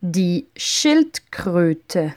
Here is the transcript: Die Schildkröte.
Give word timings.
Die 0.00 0.46
Schildkröte. 0.56 2.14